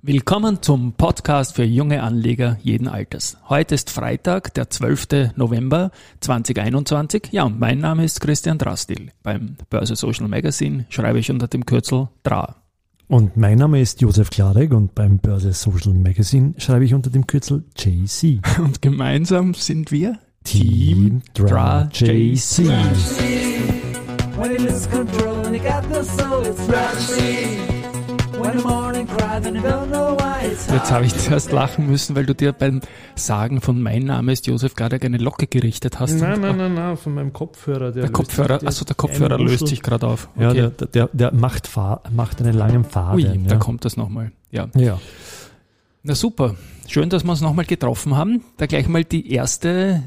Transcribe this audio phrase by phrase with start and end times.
[0.00, 3.36] Willkommen zum Podcast für junge Anleger jeden Alters.
[3.48, 5.34] Heute ist Freitag, der 12.
[5.34, 5.90] November
[6.20, 7.30] 2021.
[7.32, 9.10] Ja, und mein Name ist Christian Drastil.
[9.24, 12.54] Beim Börse Social Magazine schreibe ich unter dem Kürzel DRA.
[13.08, 17.26] Und mein Name ist Josef Klarek und beim Börse Social Magazine schreibe ich unter dem
[17.26, 18.38] Kürzel JC.
[18.60, 22.68] Und gemeinsam sind wir Team DRA JC.
[24.38, 24.54] When
[30.72, 32.80] Jetzt habe ich zuerst lachen müssen, weil du dir beim
[33.14, 36.14] Sagen von mein Name ist Josef gerade eine Locke gerichtet hast.
[36.14, 37.92] Nein, nein, nein, nein, von meinem Kopfhörer.
[37.92, 40.28] Der Kopfhörer, achso, der Kopfhörer löst sich gerade auf.
[40.38, 40.70] Ja, Okay.
[40.78, 41.68] der, der, der macht,
[42.10, 43.16] macht einen langen Faden.
[43.16, 43.48] Ui, ja.
[43.48, 44.32] da kommt das nochmal.
[44.50, 44.68] Ja.
[44.74, 44.98] ja.
[46.02, 46.54] Na super.
[46.86, 48.44] Schön, dass wir uns nochmal getroffen haben.
[48.56, 50.04] Da gleich mal die erste.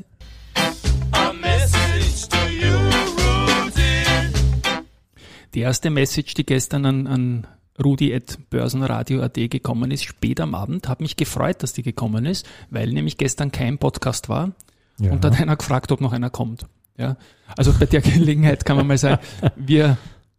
[5.53, 7.47] Die erste Message, die gestern an, an
[7.83, 10.87] rudi.börsenradio.at gekommen ist, spät am Abend.
[10.87, 14.51] Hat mich gefreut, dass die gekommen ist, weil nämlich gestern kein Podcast war.
[14.99, 15.11] ja.
[15.11, 16.65] Und hat einer gefragt, ob noch einer kommt.
[16.97, 17.17] Ja.
[17.57, 19.21] Also bei der Gelegenheit kann man mal sagen,
[19.55, 19.97] wir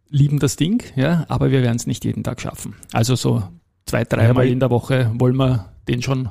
[0.09, 2.75] lieben das Ding, ja, aber wir werden es nicht jeden Tag schaffen.
[2.91, 3.43] Also so
[3.85, 6.29] zwei, dreimal aber- in der Woche wollen wir den schon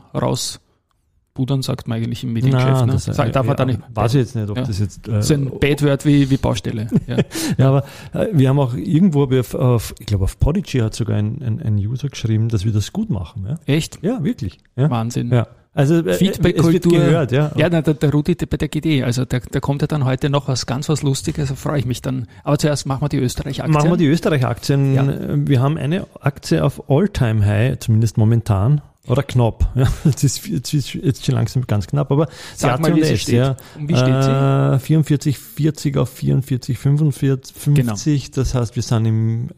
[1.32, 2.72] rauspudern, sagt man eigentlich im Mediengeschäft.
[2.72, 2.92] Nein, Ne?
[2.92, 3.80] das, Sag, darf ja, man da nicht.
[3.94, 4.64] Weiß ich jetzt nicht, ob Ja.
[4.64, 5.08] das jetzt.
[5.08, 6.88] Äh, ist ein Bad-Word wie, wie Baustelle.
[7.06, 7.16] Ja.
[7.58, 11.16] Ja, aber äh, wir haben auch irgendwo, auf, auf, ich glaube auf Podigy hat sogar
[11.16, 13.46] ein, ein, ein User geschrieben, dass wir das gut machen.
[13.48, 13.98] Ja, Echt?
[14.02, 14.58] ja wirklich.
[14.76, 15.30] Wahnsinn.
[15.30, 15.46] Ja.
[15.74, 16.92] Also äh, Feedback-Kultur.
[16.92, 17.50] gehört, ja.
[17.56, 20.28] Ja, na, der, der Rudi bei der GD, also da, da kommt ja dann heute
[20.30, 22.26] noch was ganz was Lustiges, da freue ich mich dann.
[22.44, 23.72] Aber zuerst machen wir die Österreich-Aktien.
[23.72, 24.94] Machen wir die Österreich-Aktien.
[24.94, 25.06] Ja.
[25.48, 28.82] Wir haben eine Aktie auf All-Time-High, zumindest momentan.
[29.08, 29.68] Oder knapp.
[29.74, 33.02] Ja, jetzt ist, jetzt ist jetzt schon langsam ganz knapp, aber Sag die mal, wie
[33.04, 33.34] sie steht.
[33.34, 34.30] Ja, Und wie steht sie?
[34.30, 38.24] äh, 44, 40 auf 44, 45, 50.
[38.26, 38.34] Genau.
[38.42, 39.50] Das heißt, wir sind im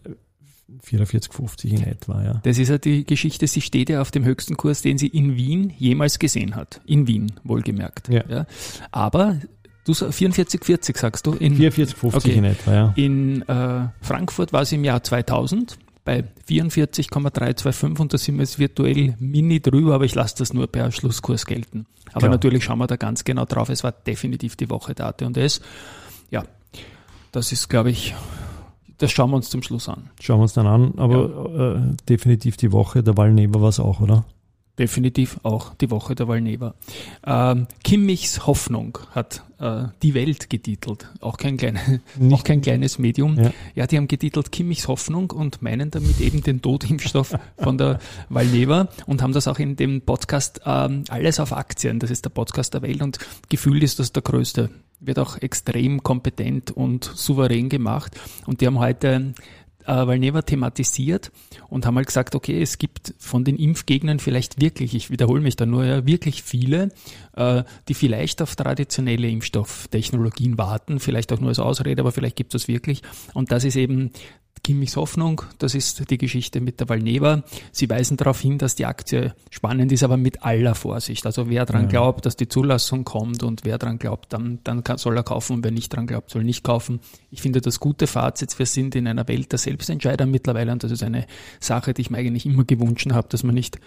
[0.83, 2.41] 44, 50 in etwa, ja.
[2.42, 5.37] Das ist ja die Geschichte, sie steht ja auf dem höchsten Kurs, den sie in
[5.37, 6.81] Wien jemals gesehen hat.
[6.87, 8.09] In Wien, wohlgemerkt.
[8.09, 8.47] Ja.
[8.92, 9.39] Aber
[9.84, 11.32] du sag- 44, 40 sagst du.
[11.32, 12.38] In, 44, 50 Okay.
[12.38, 12.93] in etwa, ja.
[12.97, 18.59] in äh, Frankfurt war sie im Jahr 2000 bei 44,325 und da sind wir jetzt
[18.59, 21.87] virtuell mini drüber, aber ich lasse das nur per Schlusskurs gelten.
[22.10, 22.32] Aber Klar.
[22.32, 23.70] natürlich schauen wir da ganz genau drauf.
[23.70, 25.60] Es war definitiv die Woche der AT&S.
[26.31, 26.44] Ja,
[27.32, 28.14] das ist, glaube ich,
[28.98, 30.10] das schauen wir uns zum Schluss an.
[30.20, 34.00] Schauen wir uns dann an, aber äh, definitiv die Woche, der Wallneber war es auch,
[34.00, 34.25] oder?
[34.79, 36.75] Definitiv auch die Woche der Valneva.
[37.25, 41.09] Ähm, Kimmichs Hoffnung hat äh, die Welt getitelt.
[41.21, 42.01] Auch kein, kleine,
[42.33, 43.37] auch kein kleines Medium.
[43.37, 43.53] Ja.
[43.77, 43.87] Ja.
[43.87, 49.23] die haben getitelt Kimmichs Hoffnung und meinen damit eben den Totimpfstoff von der Valneva und
[49.23, 52.83] haben das auch in dem Podcast ähm, Alles auf Aktien, das ist der Podcast der
[52.83, 53.19] Welt und
[53.49, 54.71] gefühlt ist das der größte.
[54.99, 58.19] Wird auch extrem kompetent und souverän gemacht.
[58.47, 59.35] Und die haben heute
[59.93, 61.31] Valneva thematisiert
[61.69, 65.56] und haben halt gesagt, okay, es gibt von den Impfgegnern vielleicht wirklich, ich wiederhole mich
[65.56, 66.91] da nur, ja, wirklich viele,
[67.37, 72.55] äh, die vielleicht auf traditionelle Impfstofftechnologien warten, vielleicht auch nur als Ausrede, aber vielleicht gibt
[72.55, 73.03] es das wirklich.
[73.34, 74.11] Und das ist eben
[74.64, 77.44] Kimmichs Hoffnung, das ist die Geschichte mit der Valneva.
[77.70, 81.26] Sie weisen darauf hin, dass die Aktie spannend ist, aber mit aller Vorsicht.
[81.26, 81.88] Also wer dran Ja.
[81.88, 85.56] glaubt, dass die Zulassung kommt und wer dran glaubt, dann, dann kann, soll er kaufen
[85.56, 87.00] und wer nicht dran glaubt, soll nicht kaufen.
[87.30, 90.91] Ich finde das gute Fazit, wir sind in einer Welt der Selbstentscheider mittlerweile und das
[90.91, 91.26] ist eine
[91.60, 93.78] Sache, die ich mir eigentlich immer gewünscht habe, dass man nicht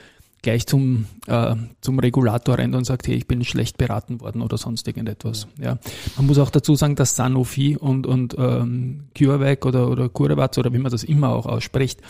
[0.42, 4.58] gleich zum, äh, zum Regulator rennt und sagt, hey, ich bin schlecht beraten worden oder
[4.58, 5.48] sonst irgendetwas.
[5.59, 5.78] Ja.
[6.16, 10.74] Man muss auch dazu sagen, dass Sanofi und, und ähm, CureVac oder, oder CureVac oder
[10.74, 12.02] wie man das immer auch ausspricht,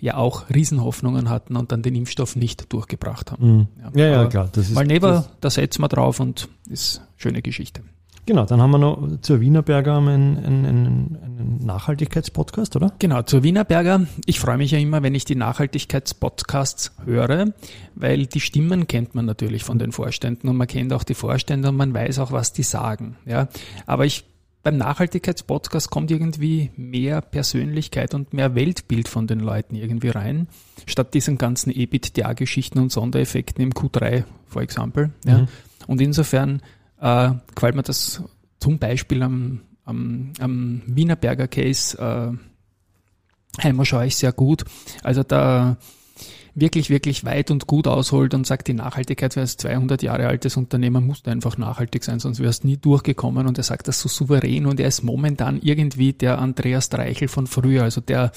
[0.00, 3.56] ja auch Riesenhoffnungen hatten und dann den Impfstoff nicht durchgebracht haben.
[3.56, 3.66] Mhm.
[3.94, 4.48] Ja, ja, aber klar.
[4.52, 7.82] Das ist, Valneva, das, da setzen wir drauf und ist schöne Geschichte.
[8.28, 12.92] Genau, dann haben wir noch zur Wienerberger einen, einen, einen, Nachhaltigkeitspodcast, oder?
[12.98, 14.06] Genau, zur Wienerberger.
[14.26, 17.52] Ich freue mich ja immer, wenn ich die Nachhaltigkeitspodcasts höre,
[17.94, 21.70] weil die Stimmen kennt man natürlich von den Vorständen und man kennt auch die Vorstände
[21.70, 23.16] und man weiß auch, was die sagen.
[23.26, 23.48] Ja,
[23.86, 24.24] aber ich
[24.62, 30.48] beim Nachhaltigkeitspodcast kommt irgendwie mehr Persönlichkeit und mehr Weltbild von den Leuten irgendwie rein,
[30.84, 35.10] statt diesen ganzen EBITDA-Geschichten und Sondereffekten im Q3, for example.
[35.24, 35.38] Ja.
[35.38, 35.48] Mhm.
[35.86, 36.60] Und insofern
[37.00, 38.22] äh, gefällt mir das
[38.60, 44.64] zum Beispiel am, am, am Wienerberger Case äh, einmal schaue ich sehr gut.
[45.02, 45.76] Also da
[46.54, 50.56] wirklich, wirklich weit und gut ausholt und sagt, die Nachhaltigkeit, wer ist 200 Jahre altes
[50.56, 54.66] Unternehmen, muss einfach nachhaltig sein, sonst wärst nie durchgekommen und er sagt das so souverän
[54.66, 58.32] und er ist momentan irgendwie der Andreas Dreichel von früher, also der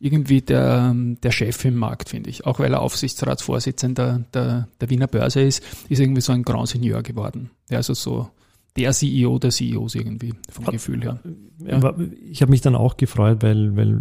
[0.00, 2.44] irgendwie der, der Chef im Markt, finde ich.
[2.46, 7.02] Auch weil er Aufsichtsratsvorsitzender der, der Wiener Börse ist, ist irgendwie so ein Grand Seigneur
[7.02, 7.50] geworden.
[7.70, 8.28] Ja, also so
[8.76, 11.18] der CEO der CEOs irgendwie vom Gefühl her.
[11.66, 11.94] Ja.
[12.30, 13.92] Ich habe mich dann auch gefreut, weil, weil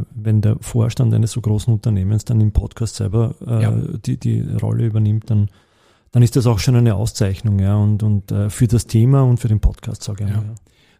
[0.00, 3.72] äh, wenn der Vorstand eines so großen Unternehmens dann im Podcast selber äh, Ja.
[4.06, 5.48] die, die Rolle übernimmt, dann,
[6.12, 9.38] dann ist das auch schon eine Auszeichnung, ja, und, und äh, für das Thema und
[9.40, 10.36] für den Podcast, sage ich Ja.
[10.36, 10.44] mal.
[10.46, 10.54] Ja.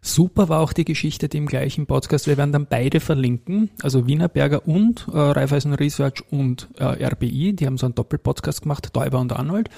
[0.05, 4.05] Super war auch die Geschichte, die im gleichen Podcast, wir werden dann beide verlinken, also
[4.05, 9.19] Wienerberger und äh, Raiffeisen Research und äh, RBI, die haben so einen Doppelpodcast gemacht, Däuber
[9.19, 9.69] und Arnold.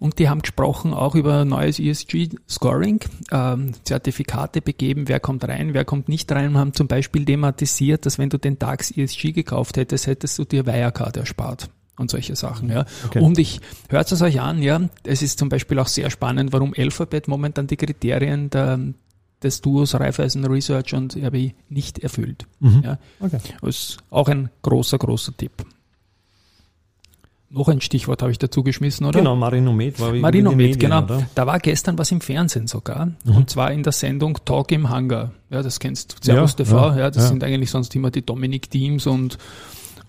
[0.00, 5.84] Und die haben gesprochen auch über neues ESG-Scoring, ähm, Zertifikate begeben, wer kommt rein, wer
[5.84, 9.76] kommt nicht rein und haben zum Beispiel thematisiert, dass wenn du den DAX ESG gekauft
[9.76, 11.70] hättest, hättest du dir Wirecard erspart.
[11.96, 12.86] Und solche Sachen, ja.
[13.06, 13.20] Okay.
[13.20, 14.80] Und ich hört es euch an, ja.
[15.04, 18.80] Es ist zum Beispiel auch sehr spannend, warum Alphabet momentan die Kriterien der,
[19.44, 22.46] des Duos Raiffeisen Research und RBI nicht erfüllt.
[22.60, 22.82] Mhm.
[22.84, 22.98] Ja.
[23.20, 23.38] Okay.
[23.60, 25.64] Das ist auch ein großer, großer Tipp.
[27.50, 29.20] Noch ein Stichwort habe ich dazu geschmissen, oder?
[29.20, 31.04] Genau, Marinomed war Marino in den mit, Medien, genau.
[31.04, 31.26] Oder?
[31.36, 33.12] Da war gestern was im Fernsehen sogar.
[33.24, 35.30] Und zwar in der Sendung Talk im Hangar.
[35.50, 36.16] Ja, das kennst du.
[36.20, 36.76] Servus Ja, TV.
[36.76, 37.28] Ja, ja, das ja.
[37.28, 39.38] sind eigentlich sonst immer die Dominik Teams und,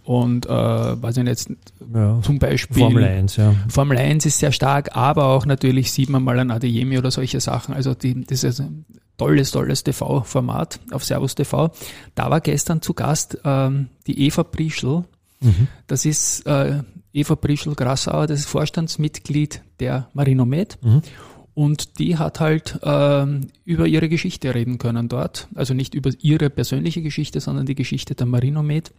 [0.06, 1.52] und, äh, weiß ich nicht,
[1.94, 2.20] Ja.
[2.24, 2.80] zum Beispiel.
[2.82, 3.54] Formel 1, ja.
[3.70, 7.40] Formel 1 ist sehr stark, aber auch natürlich sieht man mal ein Adeyemi oder solche
[7.42, 7.76] Sachen.
[7.76, 8.86] Also die, das ist ein
[9.18, 11.72] tolles, tolles TV-Format auf Servus TV.
[12.16, 15.04] Da war gestern zu Gast ähm, die Eva Prischl.
[15.42, 15.68] Mhm.
[15.88, 16.84] Das ist äh,
[17.14, 20.78] Eva Prischl-Grassauer, das ist Vorstandsmitglied der Marinomed.
[20.82, 21.02] Mhm.
[21.54, 25.48] Und die hat halt ähm, über ihre Geschichte reden können dort.
[25.56, 28.92] Also nicht über ihre persönliche Geschichte, sondern die Geschichte der Marinomed.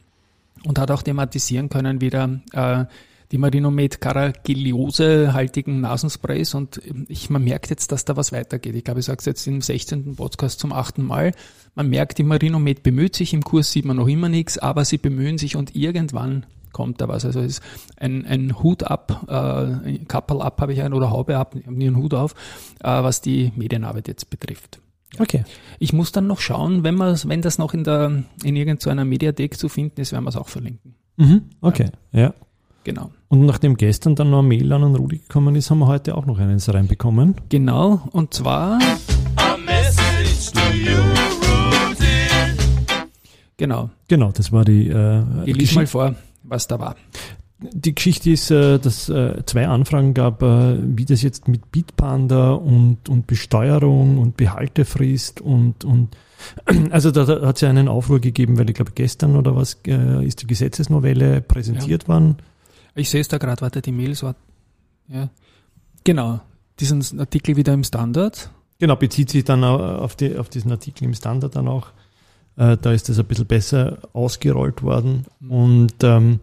[0.65, 2.87] Und hat auch thematisieren können wieder äh,
[3.32, 6.55] die Marinomed Caragiliose haltigen Nasensprays.
[6.55, 8.75] Und ich, man merkt jetzt, dass da was weitergeht.
[8.75, 10.17] Ich glaube, ich sage es jetzt im 16.
[10.17, 11.32] Podcast zum achten Mal.
[11.75, 14.99] Man merkt, die Marinomed bemüht sich, im Kurs sieht man noch immer nichts, aber sie
[14.99, 17.25] bemühen sich und irgendwann kommt da was.
[17.25, 17.62] Also es ist
[17.96, 21.76] ein, ein Hut ab, äh, Kappel ab habe ich einen oder Haube ab, ich habe
[21.76, 22.34] nie einen Hut auf,
[22.81, 24.81] äh, was die Medienarbeit jetzt betrifft.
[25.19, 25.44] Okay.
[25.78, 29.56] Ich muss dann noch schauen, wenn man, wenn das noch in der in irgendeiner Mediathek
[29.56, 30.94] zu finden ist, werden wir es auch verlinken.
[31.17, 31.44] Mhm.
[31.62, 32.34] Okay, ja.
[32.87, 33.11] Genau.
[33.27, 36.17] Und nachdem gestern dann noch ein Mail an den Rudi gekommen ist, haben wir heute
[36.17, 37.35] auch noch eines reinbekommen.
[37.49, 38.79] Genau, und zwar,
[39.35, 40.97] A message to you,
[41.43, 43.03] Rudy.
[43.56, 46.94] genau, Genau, das war die, äh, ich lies mal vor, was da war.
[47.59, 52.53] Die Geschichte ist, äh, dass äh, zwei Anfragen gab, äh, wie das jetzt mit Bitpanda
[52.53, 56.17] und, und Besteuerung und Behaltefrist und, und
[56.93, 59.81] also da, da hat es ja einen Aufruhr gegeben, weil ich glaube gestern oder was
[59.88, 62.37] äh, ist die Gesetzesnovelle präsentiert worden.
[62.97, 64.35] Ich sehe es da gerade, warte, die Mails war,
[65.09, 65.29] ja,
[66.03, 66.41] genau,
[66.81, 68.51] diesen Artikel wieder im Standard.
[68.79, 71.89] Genau, bezieht sich dann au- auf, die, auf diesen Artikel im Standard dann auch.
[72.57, 75.27] Äh, da ist das ein bisschen besser ausgerollt worden.
[75.47, 76.41] Und ähm,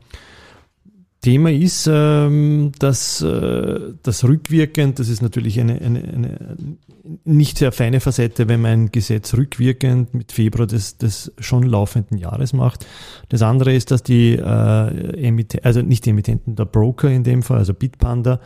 [1.23, 6.57] Thema ist, ähm, dass äh, das rückwirkend, das ist natürlich eine, eine, eine
[7.23, 12.17] nicht sehr feine Facette, wenn man ein Gesetz rückwirkend mit Februar des, des schon laufenden
[12.17, 12.85] Jahres macht.
[13.29, 17.41] Das andere ist, dass die äh, Emitte, also nicht die Emittenten, der Broker in dem
[17.41, 18.41] Fall, also Bitpanda,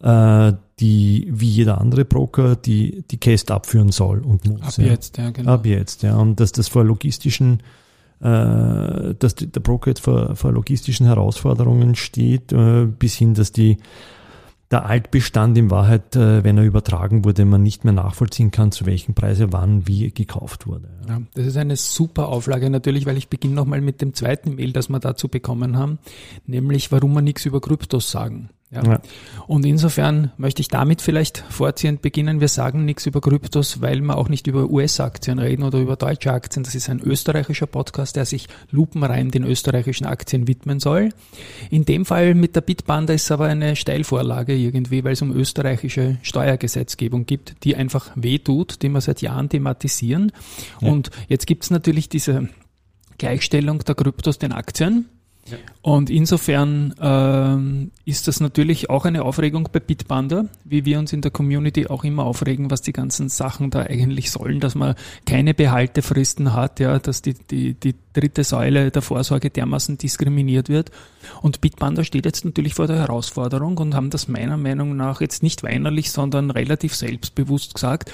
[0.00, 4.62] äh, die wie jeder andere Broker die die Cast abführen soll und muss.
[4.62, 4.84] Ab ja.
[4.92, 5.52] jetzt, ja, genau.
[5.52, 6.16] Ab jetzt, ja.
[6.16, 7.62] Und dass das vor logistischen,
[8.24, 13.76] dass die, der Broker jetzt vor, vor logistischen Herausforderungen steht, äh, bis hin, dass die
[14.70, 18.86] der Altbestand in Wahrheit, äh, wenn er übertragen wurde, man nicht mehr nachvollziehen kann, zu
[18.86, 20.88] welchen Preise wann wie gekauft wurde.
[21.08, 24.72] Ja, das ist eine super Auflage natürlich, weil ich beginne nochmal mit dem zweiten Mail,
[24.72, 25.98] das wir dazu bekommen haben,
[26.46, 28.48] nämlich warum wir nichts über Kryptos sagen.
[28.70, 28.82] Ja.
[28.82, 29.00] Ja.
[29.46, 32.40] Und insofern möchte ich damit vielleicht vorziehend beginnen.
[32.40, 36.32] Wir sagen nichts über Kryptos, weil wir auch nicht über US-Aktien reden oder über deutsche
[36.32, 36.64] Aktien.
[36.64, 41.10] Das ist ein österreichischer Podcast, der sich lupenrein den österreichischen Aktien widmen soll.
[41.70, 46.18] In dem Fall mit der Bitpanda ist aber eine Steilvorlage irgendwie, weil es um österreichische
[46.22, 50.32] Steuergesetzgebung gibt, die einfach wehtut, die wir seit Jahren thematisieren.
[50.80, 50.90] Ja.
[50.90, 52.48] Und jetzt gibt es natürlich diese
[53.18, 55.08] Gleichstellung der Kryptos den Aktien.
[55.82, 61.20] Und insofern ähm, ist das natürlich auch eine Aufregung bei Bitpanda, wie wir uns in
[61.20, 64.94] der Community auch immer aufregen, was die ganzen Sachen da eigentlich sollen, dass man
[65.26, 70.90] keine Behaltefristen hat, ja, dass die, die, die dritte Säule der Vorsorge dermaßen diskriminiert wird.
[71.42, 75.42] Und Bitpanda steht jetzt natürlich vor der Herausforderung und haben das meiner Meinung nach jetzt
[75.42, 78.12] nicht weinerlich, sondern relativ selbstbewusst gesagt,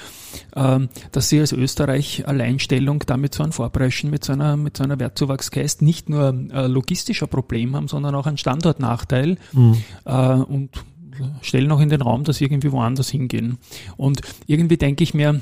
[0.55, 4.83] ähm, dass sie als Österreich Alleinstellung damit so ein Vorpreschen mit so einer, mit so
[4.83, 9.37] einer Wertzuwachsgeist nicht nur äh, logistischer Problem haben, sondern auch einen Standortnachteil
[10.05, 10.69] äh, und
[11.41, 13.57] stellen auch in den Raum, dass sie irgendwie woanders hingehen.
[13.97, 15.41] Und irgendwie denke ich mir,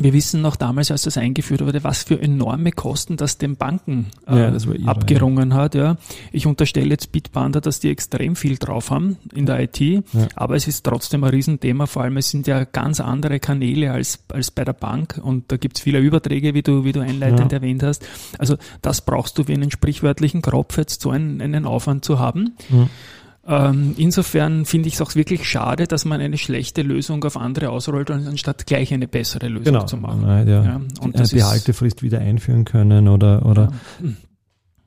[0.00, 4.06] wir wissen noch damals, als das eingeführt wurde, was für enorme Kosten das den Banken
[4.26, 5.74] äh, Ja, das irre, abgerungen hat.
[5.74, 5.96] Ja.
[6.32, 10.66] Ich unterstelle jetzt Bitpanda, dass die extrem viel drauf haben in der IT, aber es
[10.66, 11.86] ist trotzdem ein Riesenthema.
[11.86, 15.56] Vor allem, es sind ja ganz andere Kanäle als, als bei der Bank und da
[15.56, 17.58] gibt's viele Überträge, wie du, wie du einleitend Ja.
[17.58, 18.04] erwähnt hast.
[18.38, 22.54] Also das brauchst du wie einen sprichwörtlichen Kropf jetzt so einen, einen Aufwand zu haben.
[23.46, 27.70] Ähm, insofern finde ich es auch wirklich schade, dass man eine schlechte Lösung auf andere
[27.70, 29.84] ausrollt, anstatt gleich eine bessere Lösung Genau.
[29.84, 30.22] zu machen.
[30.22, 30.64] Nein, ja.
[30.64, 33.72] Ja, und Eine Behaltefrist wieder einführen können oder, oder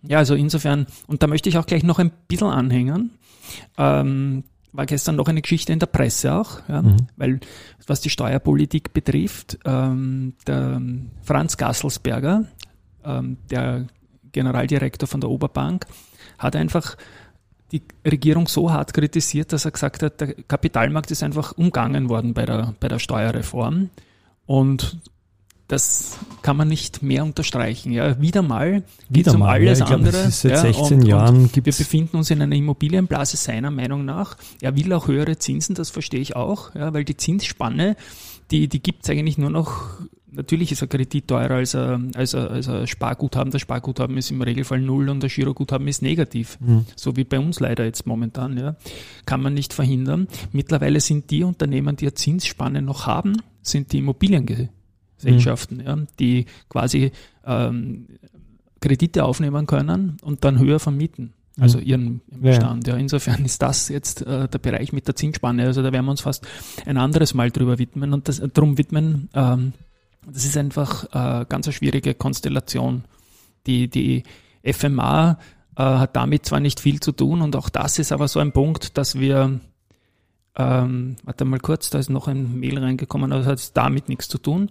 [0.02, 3.12] Ja, also insofern, und da möchte ich auch gleich noch ein bisschen anhängen.
[3.78, 6.84] Ähm, war gestern noch eine Geschichte in der Presse auch, ja,
[7.16, 7.40] weil
[7.88, 10.82] was die Steuerpolitik betrifft, ähm, der
[11.24, 12.46] Franz Gasselsberger,
[13.04, 13.86] ähm, der
[14.32, 15.88] Generaldirektor von der Oberbank,
[16.38, 16.96] hat einfach
[17.72, 22.34] die Regierung so hart kritisiert, dass er gesagt hat, der Kapitalmarkt ist einfach umgangen worden
[22.34, 23.90] bei der, bei der Steuerreform.
[24.46, 24.98] Und
[25.68, 27.92] das kann man nicht mehr unterstreichen.
[27.92, 30.28] Ja, wieder mal Wieder um mal, alles ja, ich glaub, andere.
[30.28, 34.06] ist seit ja, 16 und, Jahren Und wir befinden uns in einer Immobilienblase seiner Meinung
[34.06, 34.38] nach.
[34.62, 37.98] Er will auch höhere Zinsen, das verstehe ich auch, ja, weil die Zinsspanne,
[38.50, 40.00] die, die gibt es eigentlich nur noch,
[40.38, 43.52] natürlich ist ein Kredit teurer als ein, als, ein, als ein Sparguthaben.
[43.52, 46.58] Das Sparguthaben ist im Regelfall null und das Giroguthaben ist negativ.
[46.96, 48.58] So wie bei uns leider jetzt momentan.
[48.58, 48.76] Ja.
[49.26, 50.28] Kann man nicht verhindern.
[50.54, 57.12] Mittlerweile sind die Unternehmen, die eine Zinsspanne noch haben, sind die Immobiliengesellschaften, ja, die quasi
[57.46, 58.08] ähm,
[58.80, 61.34] Kredite aufnehmen können und dann höher vermieten.
[61.60, 62.38] Also ihren Ja.
[62.52, 62.88] Bestand.
[62.88, 62.98] Ja.
[62.98, 65.64] insofern ist das jetzt äh, der Bereich mit der Zinsspanne.
[65.64, 66.46] Also da werden wir uns fast
[66.86, 69.30] ein anderes Mal drüber widmen und das, drum widmen.
[69.34, 69.74] Ähm,
[70.32, 73.06] das ist einfach äh, ganz eine schwierige Konstellation.
[73.66, 74.24] Die, die
[74.64, 75.40] FMA
[75.76, 78.52] äh, hat damit zwar nicht viel zu tun und auch das ist aber so ein
[78.52, 79.60] Punkt, dass wir
[80.58, 84.28] ähm, warte mal kurz, da ist noch ein Mail reingekommen, aber das hat damit nichts
[84.28, 84.70] zu tun.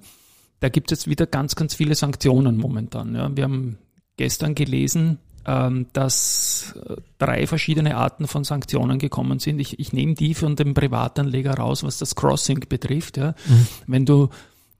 [0.61, 3.15] Da gibt es jetzt wieder ganz, ganz viele Sanktionen momentan.
[3.15, 3.35] Ja.
[3.35, 3.79] Wir haben
[4.17, 9.61] gestern gelesen, ähm, dass äh, drei verschiedene Arten von Sanktionen gekommen sind.
[9.61, 13.17] Ich, ich nehme die von dem Privatanleger raus, was das Crossing betrifft.
[13.17, 13.35] Ja.
[13.87, 14.31] Wenn du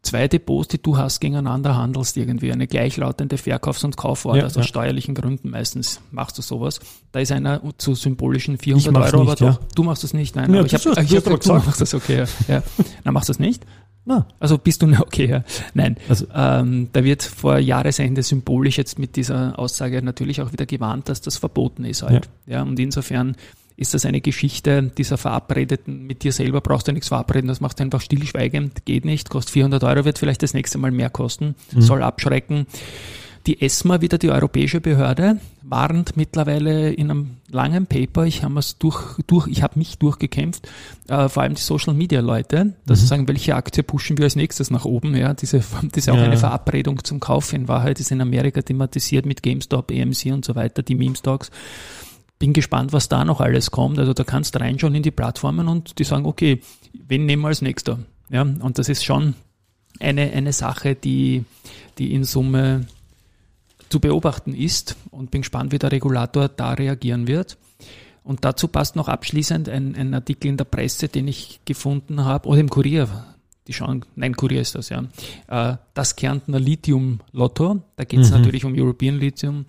[0.07, 4.61] zwei Depots, die du hast, gegeneinander handelst, irgendwie eine gleichlautende Verkaufs- und Kauforder, Ja, also
[4.61, 4.69] aus ja.
[4.69, 6.81] steuerlichen Gründen meistens machst du sowas.
[7.13, 9.59] Da ist einer zu symbolischen 400 mach's Euro, nicht, aber ja.
[9.75, 10.53] du machst das nicht, nein.
[10.53, 11.67] Ja, aber ich habe hab aber gesagt, du gesagt.
[11.67, 12.25] machst das okay.
[12.49, 12.63] Ja.
[13.05, 13.65] Na, machst du das nicht?
[14.09, 15.45] Na, Also bist du, okay, ja.
[15.75, 15.97] Nein.
[16.09, 21.09] Also- ähm, da wird vor Jahresende symbolisch jetzt mit dieser Aussage natürlich auch wieder gewarnt,
[21.09, 22.29] dass das verboten ist halt.
[22.47, 22.63] Ja.
[22.63, 23.35] und insofern
[23.77, 27.81] ist das eine Geschichte dieser Verabredeten, mit dir selber brauchst du nichts verabreden, das macht
[27.81, 32.03] einfach stillschweigend, geht nicht, kostet 400 Euro, wird vielleicht das nächste Mal mehr kosten, soll
[32.03, 32.67] abschrecken.
[33.47, 38.99] Die ESMA, wieder die europäische Behörde, warnt mittlerweile in einem langen Paper, ich habe durch,
[39.29, 40.67] durch, ich habe mich durchgekämpft,
[41.07, 44.35] äh, vor allem die Social Media Leute, dass sie sagen, welche Aktie pushen wir als
[44.35, 45.59] nächstes nach oben, ja, diese,
[45.93, 46.25] das ist auch Ja.
[46.25, 50.57] eine Verabredung zum Kauf in Wahrheit, ist in Amerika thematisiert mit GameStop, AMC und so
[50.57, 51.53] weiter, die Meme-Stocks.
[52.39, 53.99] Bin gespannt, was da noch alles kommt.
[53.99, 56.61] Also da kannst du reinschauen in die Plattformen und die sagen, okay,
[56.93, 57.99] wen nehmen wir als nächster?
[58.29, 59.35] Ja, und das ist schon
[60.01, 61.45] eine, eine Sache, die,
[61.99, 62.87] die in Summe
[63.89, 67.57] zu beobachten ist und bin gespannt, wie der Regulator da reagieren wird.
[68.25, 72.49] Und dazu passt noch abschließend ein, ein Artikel in der Presse, den ich gefunden habe,
[72.49, 73.09] oder im Kurier.
[73.69, 75.05] Die schauen, nein, Kurier ist das, ja.
[75.49, 79.65] Äh, Das Kärntner Lithium-Lotto, da geht es natürlich um European Lithium.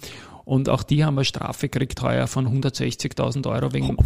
[0.48, 3.98] Und auch die haben eine Strafe gekriegt heuer von 160.000 Euro wegen,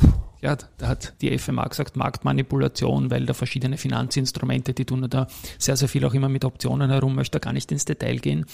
[0.42, 5.28] ja, da hat die FMA gesagt, Marktmanipulation, weil da verschiedene Finanzinstrumente, die tun da
[5.60, 8.48] sehr, sehr viel auch immer mit Optionen herum, möchte da gar nicht ins Detail gehen.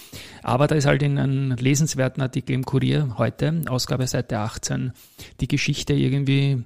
[0.44, 4.92] Aber da ist halt in einem lesenswerten Artikel im Kurier heute, Ausgabe Seite 18,
[5.40, 6.66] die Geschichte irgendwie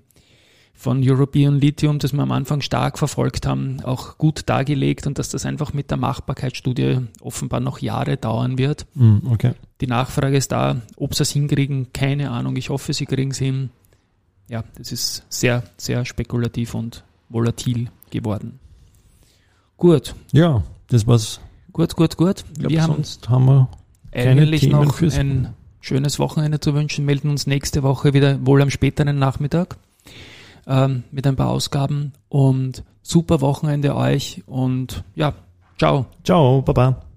[0.81, 5.29] von European Lithium, das wir am Anfang stark verfolgt haben, auch gut dargelegt und dass
[5.29, 8.87] das einfach mit der Machbarkeitsstudie offenbar noch Jahre dauern wird.
[8.95, 9.53] hm, okay.
[9.79, 12.55] Die Nachfrage ist da, ob sie es hinkriegen, keine Ahnung.
[12.55, 13.69] Ich hoffe, sie kriegen es hin.
[14.47, 18.59] Ja, das ist sehr, sehr spekulativ und volatil geworden.
[19.77, 21.39] Gut, Ja, das war's.
[21.73, 22.43] gut, gut, gut.
[22.53, 23.69] Ich glaub, Wir haben sonst haben wir
[24.11, 28.69] eigentlich Themen noch ein schönes Wochenende zu wünschen, melden uns nächste Woche wieder, wohl am
[28.69, 29.77] späteren Nachmittag,
[30.71, 35.33] ähm, mit ein paar Ausgaben und super Wochenende euch und ja,
[35.77, 36.05] ciao.
[36.23, 37.10] Ciao, Baba.